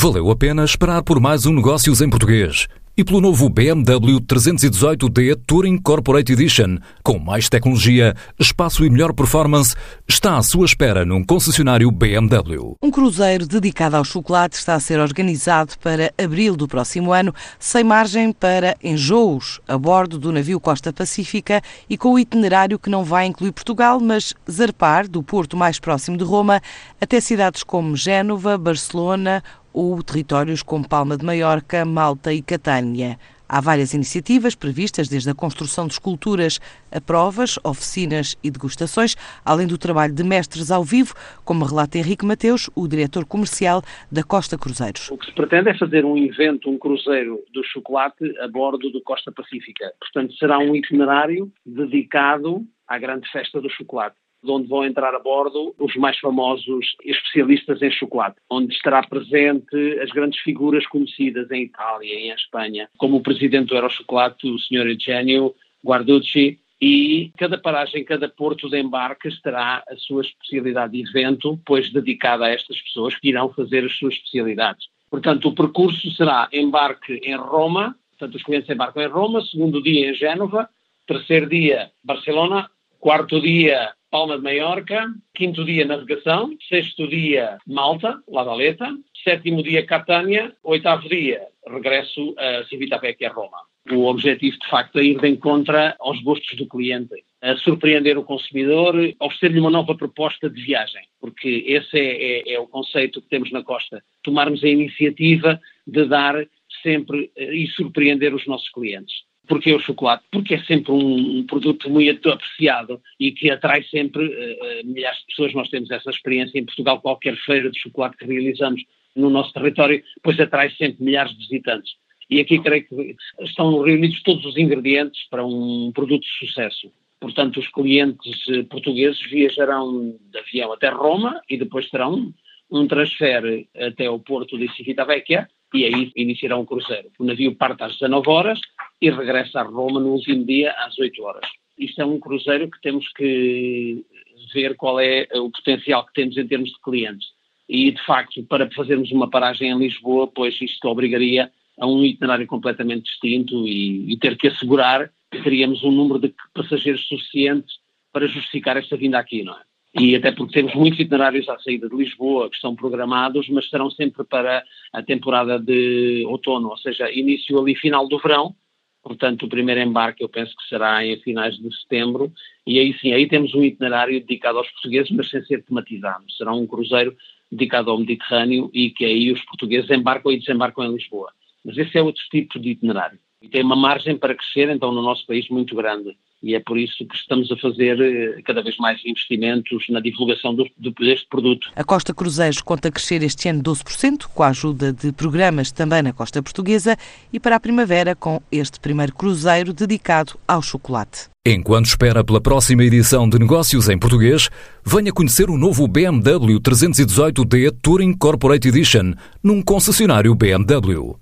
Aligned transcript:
Valeu 0.00 0.30
a 0.30 0.36
pena 0.36 0.64
esperar 0.64 1.02
por 1.02 1.18
mais 1.18 1.44
um 1.44 1.52
Negócios 1.52 2.00
em 2.00 2.08
Português 2.08 2.68
e 2.96 3.04
pelo 3.04 3.20
novo 3.20 3.48
BMW 3.48 4.20
318D 4.20 5.40
Touring 5.44 5.78
Corporate 5.78 6.32
Edition, 6.32 6.78
com 7.02 7.16
mais 7.16 7.48
tecnologia, 7.48 8.14
espaço 8.38 8.84
e 8.84 8.90
melhor 8.90 9.12
performance, 9.12 9.74
está 10.08 10.36
à 10.36 10.42
sua 10.42 10.66
espera 10.66 11.04
num 11.04 11.24
concessionário 11.24 11.90
BMW. 11.92 12.76
Um 12.82 12.90
cruzeiro 12.90 13.46
dedicado 13.46 13.96
ao 13.96 14.04
chocolate 14.04 14.56
está 14.56 14.74
a 14.74 14.80
ser 14.80 14.98
organizado 14.98 15.74
para 15.80 16.12
abril 16.16 16.56
do 16.56 16.66
próximo 16.66 17.12
ano, 17.12 17.32
sem 17.58 17.82
margem 17.82 18.32
para 18.32 18.76
enjoos, 18.82 19.60
a 19.66 19.78
bordo 19.78 20.18
do 20.18 20.32
navio 20.32 20.58
Costa 20.58 20.92
Pacífica 20.92 21.60
e 21.88 21.96
com 21.96 22.14
o 22.14 22.18
itinerário 22.18 22.80
que 22.80 22.90
não 22.90 23.04
vai 23.04 23.26
incluir 23.26 23.52
Portugal, 23.52 24.00
mas 24.00 24.34
zarpar 24.50 25.08
do 25.08 25.22
porto 25.22 25.56
mais 25.56 25.78
próximo 25.78 26.16
de 26.16 26.24
Roma 26.24 26.60
até 27.00 27.20
cidades 27.20 27.62
como 27.62 27.96
Génova, 27.96 28.58
Barcelona 28.58 29.40
ou 29.78 30.02
territórios 30.02 30.60
como 30.60 30.88
Palma 30.88 31.16
de 31.16 31.24
Maiorca, 31.24 31.84
Malta 31.84 32.32
e 32.32 32.42
Catânia. 32.42 33.16
Há 33.48 33.60
várias 33.60 33.94
iniciativas 33.94 34.56
previstas, 34.56 35.08
desde 35.08 35.30
a 35.30 35.34
construção 35.34 35.86
de 35.86 35.92
esculturas 35.92 36.58
a 36.90 37.00
provas, 37.00 37.60
oficinas 37.62 38.36
e 38.42 38.50
degustações, 38.50 39.14
além 39.44 39.68
do 39.68 39.78
trabalho 39.78 40.12
de 40.12 40.24
mestres 40.24 40.72
ao 40.72 40.82
vivo, 40.82 41.14
como 41.44 41.64
relata 41.64 41.96
Henrique 41.96 42.26
Mateus, 42.26 42.68
o 42.74 42.88
diretor 42.88 43.24
comercial 43.24 43.80
da 44.10 44.24
Costa 44.24 44.58
Cruzeiros. 44.58 45.12
O 45.12 45.16
que 45.16 45.26
se 45.26 45.32
pretende 45.32 45.70
é 45.70 45.78
fazer 45.78 46.04
um 46.04 46.16
evento, 46.16 46.68
um 46.68 46.76
cruzeiro 46.76 47.38
do 47.54 47.62
chocolate 47.62 48.36
a 48.40 48.48
bordo 48.48 48.90
do 48.90 49.00
Costa 49.02 49.30
Pacífica. 49.30 49.92
Portanto, 50.00 50.34
será 50.34 50.58
um 50.58 50.74
itinerário 50.74 51.52
dedicado 51.64 52.66
à 52.88 52.98
grande 52.98 53.30
festa 53.30 53.60
do 53.60 53.70
chocolate 53.70 54.16
de 54.42 54.50
onde 54.50 54.68
vão 54.68 54.84
entrar 54.84 55.14
a 55.14 55.18
bordo 55.18 55.74
os 55.78 55.94
mais 55.96 56.18
famosos 56.18 56.96
especialistas 57.04 57.82
em 57.82 57.90
chocolate, 57.90 58.36
onde 58.50 58.72
estará 58.72 59.02
presente 59.02 59.98
as 60.00 60.10
grandes 60.10 60.40
figuras 60.40 60.86
conhecidas 60.86 61.50
em 61.50 61.64
Itália 61.64 62.14
e 62.14 62.28
em 62.28 62.32
Espanha, 62.32 62.88
como 62.96 63.16
o 63.16 63.22
presidente 63.22 63.68
do 63.68 63.74
Aerochocolate, 63.74 64.48
o 64.48 64.58
Sr. 64.58 64.86
Eugenio 64.86 65.54
Guarducci, 65.84 66.58
e 66.80 67.32
cada 67.36 67.58
paragem, 67.58 68.04
cada 68.04 68.28
porto 68.28 68.70
de 68.70 68.78
embarque 68.78 69.28
terá 69.42 69.82
a 69.88 69.96
sua 69.96 70.22
especialidade 70.22 70.92
de 70.92 71.08
evento, 71.08 71.58
pois 71.66 71.92
dedicada 71.92 72.44
a 72.44 72.50
estas 72.50 72.80
pessoas 72.82 73.16
que 73.16 73.30
irão 73.30 73.52
fazer 73.52 73.84
as 73.84 73.96
suas 73.98 74.14
especialidades. 74.14 74.86
Portanto, 75.10 75.48
o 75.48 75.54
percurso 75.54 76.10
será 76.12 76.48
embarque 76.52 77.14
em 77.14 77.34
Roma, 77.36 77.96
portanto, 78.10 78.36
os 78.36 78.44
clientes 78.44 78.70
embarcam 78.70 79.02
em 79.02 79.08
Roma, 79.08 79.44
segundo 79.44 79.82
dia 79.82 80.10
em 80.10 80.14
Génova, 80.14 80.68
terceiro 81.06 81.48
dia 81.48 81.90
Barcelona, 82.04 82.70
quarto 83.00 83.40
dia 83.40 83.92
Palma 84.10 84.38
de 84.38 84.42
Maiorca, 84.42 85.06
quinto 85.34 85.64
dia 85.64 85.84
navegação, 85.84 86.50
sexto 86.68 87.06
dia 87.06 87.58
Malta, 87.66 88.18
La 88.28 88.42
Valeta, 88.42 88.88
sétimo 89.22 89.62
dia 89.62 89.84
Catânia, 89.86 90.54
oitavo 90.62 91.08
dia 91.08 91.46
regresso 91.66 92.34
a 92.38 92.64
Civitavecchia, 92.64 93.30
Roma. 93.30 93.58
O 93.90 94.06
objetivo, 94.06 94.58
de 94.58 94.68
facto, 94.68 94.98
é 94.98 95.04
ir 95.04 95.20
de 95.20 95.28
encontro 95.28 95.76
aos 95.98 96.20
gostos 96.22 96.56
do 96.56 96.66
cliente, 96.66 97.14
a 97.40 97.56
surpreender 97.56 98.18
o 98.18 98.24
consumidor, 98.24 98.94
oferecer-lhe 99.20 99.60
uma 99.60 99.70
nova 99.70 99.94
proposta 99.94 100.50
de 100.50 100.62
viagem, 100.62 101.02
porque 101.20 101.64
esse 101.66 101.98
é, 101.98 102.50
é, 102.50 102.54
é 102.54 102.60
o 102.60 102.66
conceito 102.66 103.22
que 103.22 103.28
temos 103.28 103.50
na 103.50 103.62
Costa, 103.62 104.02
tomarmos 104.22 104.62
a 104.62 104.68
iniciativa 104.68 105.60
de 105.86 106.06
dar 106.06 106.46
sempre 106.82 107.30
eh, 107.36 107.54
e 107.54 107.66
surpreender 107.68 108.34
os 108.34 108.46
nossos 108.46 108.68
clientes. 108.70 109.27
Porquê 109.48 109.72
o 109.72 109.80
chocolate? 109.80 110.24
Porque 110.30 110.54
é 110.54 110.62
sempre 110.64 110.92
um, 110.92 111.38
um 111.38 111.46
produto 111.46 111.88
muito 111.88 112.30
apreciado 112.30 113.00
e 113.18 113.32
que 113.32 113.50
atrai 113.50 113.82
sempre 113.84 114.26
uh, 114.26 114.86
milhares 114.86 115.18
de 115.20 115.26
pessoas. 115.26 115.54
Nós 115.54 115.68
temos 115.70 115.90
essa 115.90 116.10
experiência 116.10 116.58
em 116.58 116.64
Portugal, 116.64 117.00
qualquer 117.00 117.36
feira 117.36 117.70
de 117.70 117.80
chocolate 117.80 118.16
que 118.18 118.26
realizamos 118.26 118.82
no 119.16 119.30
nosso 119.30 119.52
território, 119.52 120.02
pois 120.22 120.38
atrai 120.38 120.70
sempre 120.70 121.02
milhares 121.02 121.32
de 121.32 121.38
visitantes. 121.38 121.92
E 122.30 122.40
aqui 122.40 122.58
creio 122.58 122.86
que 122.86 123.16
estão 123.40 123.80
reunidos 123.80 124.22
todos 124.22 124.44
os 124.44 124.56
ingredientes 124.56 125.26
para 125.30 125.44
um 125.44 125.90
produto 125.94 126.22
de 126.22 126.46
sucesso. 126.46 126.92
Portanto, 127.18 127.58
os 127.58 127.68
clientes 127.68 128.46
eh, 128.48 128.62
portugueses 128.64 129.20
viajarão 129.28 130.16
de 130.30 130.38
avião 130.38 130.72
até 130.72 130.88
Roma 130.88 131.40
e 131.48 131.56
depois 131.56 131.88
terão 131.88 132.32
um 132.70 132.86
transfer 132.86 133.66
até 133.74 134.08
o 134.10 134.18
porto 134.18 134.58
de 134.58 134.68
Civitavecchia 134.76 135.48
e 135.74 135.84
aí 135.84 136.12
iniciará 136.16 136.56
um 136.56 136.64
cruzeiro. 136.64 137.10
O 137.18 137.24
navio 137.24 137.54
parte 137.54 137.82
às 137.82 137.92
19 137.92 138.28
horas 138.28 138.60
e 139.00 139.10
regressa 139.10 139.60
a 139.60 139.64
Roma 139.64 140.00
no 140.00 140.12
último 140.12 140.44
dia 140.44 140.72
às 140.72 140.98
8 140.98 141.22
horas. 141.22 141.48
Isto 141.78 142.02
é 142.02 142.06
um 142.06 142.18
cruzeiro 142.18 142.70
que 142.70 142.80
temos 142.80 143.06
que 143.12 144.04
ver 144.52 144.76
qual 144.76 144.98
é 145.00 145.28
o 145.34 145.50
potencial 145.50 146.04
que 146.06 146.14
temos 146.14 146.36
em 146.36 146.46
termos 146.46 146.70
de 146.70 146.80
clientes. 146.82 147.28
E, 147.68 147.90
de 147.90 148.04
facto, 148.04 148.42
para 148.44 148.70
fazermos 148.70 149.12
uma 149.12 149.28
paragem 149.28 149.70
em 149.70 149.78
Lisboa, 149.78 150.26
pois 150.26 150.60
isto 150.60 150.88
obrigaria 150.88 151.50
a 151.78 151.86
um 151.86 152.04
itinerário 152.04 152.46
completamente 152.46 153.04
distinto 153.04 153.66
e, 153.68 154.12
e 154.12 154.16
ter 154.16 154.36
que 154.36 154.48
assegurar 154.48 155.10
que 155.30 155.42
teríamos 155.42 155.84
um 155.84 155.92
número 155.92 156.18
de 156.18 156.34
passageiros 156.54 157.06
suficientes 157.06 157.76
para 158.12 158.26
justificar 158.26 158.76
esta 158.76 158.96
vinda 158.96 159.18
aqui, 159.18 159.42
não 159.42 159.54
é? 159.54 159.60
E 160.00 160.14
até 160.14 160.32
porque 160.32 160.54
temos 160.54 160.74
muitos 160.74 161.00
itinerários 161.00 161.48
à 161.48 161.58
saída 161.58 161.88
de 161.88 161.96
Lisboa 161.96 162.48
que 162.48 162.56
estão 162.56 162.74
programados, 162.74 163.48
mas 163.48 163.68
serão 163.68 163.90
sempre 163.90 164.24
para 164.24 164.64
a 164.92 165.02
temporada 165.02 165.58
de 165.58 166.24
outono, 166.26 166.68
ou 166.68 166.76
seja, 166.78 167.10
início 167.10 167.58
ali 167.58 167.74
final 167.74 168.08
do 168.08 168.18
verão, 168.18 168.54
portanto 169.02 169.46
o 169.46 169.48
primeiro 169.48 169.80
embarque 169.80 170.22
eu 170.22 170.28
penso 170.28 170.54
que 170.56 170.68
será 170.68 171.04
em 171.04 171.18
finais 171.20 171.56
de 171.56 171.74
setembro, 171.80 172.32
e 172.66 172.78
aí 172.78 172.96
sim, 172.98 173.12
aí 173.12 173.26
temos 173.26 173.54
um 173.54 173.62
itinerário 173.62 174.20
dedicado 174.20 174.58
aos 174.58 174.70
portugueses, 174.70 175.10
mas 175.10 175.30
sem 175.30 175.42
ser 175.44 175.64
tematizado, 175.64 176.24
será 176.32 176.52
um 176.52 176.66
cruzeiro 176.66 177.16
dedicado 177.50 177.90
ao 177.90 177.98
Mediterrâneo 177.98 178.70
e 178.72 178.90
que 178.90 179.04
aí 179.04 179.32
os 179.32 179.42
portugueses 179.44 179.90
embarcam 179.90 180.30
e 180.32 180.38
desembarcam 180.38 180.84
em 180.84 180.94
Lisboa. 180.94 181.32
Mas 181.64 181.76
esse 181.76 181.96
é 181.98 182.02
outro 182.02 182.22
tipo 182.30 182.58
de 182.58 182.70
itinerário. 182.70 183.18
E 183.42 183.48
tem 183.48 183.62
uma 183.62 183.76
margem 183.76 184.16
para 184.16 184.34
crescer, 184.34 184.68
então, 184.68 184.92
no 184.92 185.02
nosso 185.02 185.26
país 185.26 185.48
muito 185.48 185.74
grande 185.74 186.16
e 186.42 186.54
é 186.54 186.60
por 186.60 186.78
isso 186.78 187.04
que 187.06 187.16
estamos 187.16 187.50
a 187.50 187.56
fazer 187.56 188.00
eh, 188.00 188.42
cada 188.42 188.62
vez 188.62 188.76
mais 188.78 189.00
investimentos 189.04 189.84
na 189.88 190.00
divulgação 190.00 190.54
do, 190.54 190.68
deste 191.00 191.26
produto. 191.28 191.70
A 191.74 191.84
Costa 191.84 192.14
Cruzeiros 192.14 192.60
conta 192.60 192.90
crescer 192.90 193.22
este 193.22 193.48
ano 193.48 193.62
12%, 193.62 194.26
com 194.34 194.42
a 194.42 194.48
ajuda 194.48 194.92
de 194.92 195.12
programas 195.12 195.72
também 195.72 196.02
na 196.02 196.12
costa 196.12 196.42
portuguesa, 196.42 196.96
e 197.32 197.40
para 197.40 197.56
a 197.56 197.60
primavera 197.60 198.14
com 198.14 198.40
este 198.50 198.78
primeiro 198.80 199.14
cruzeiro 199.14 199.72
dedicado 199.72 200.38
ao 200.46 200.62
chocolate. 200.62 201.28
Enquanto 201.46 201.86
espera 201.86 202.22
pela 202.22 202.40
próxima 202.40 202.84
edição 202.84 203.28
de 203.28 203.38
Negócios 203.38 203.88
em 203.88 203.98
Português, 203.98 204.50
venha 204.84 205.12
conhecer 205.12 205.48
o 205.48 205.56
novo 205.56 205.88
BMW 205.88 206.60
318D 206.60 207.74
Touring 207.80 208.12
Corporate 208.12 208.68
Edition 208.68 209.14
num 209.42 209.62
concessionário 209.62 210.34
BMW. 210.34 211.18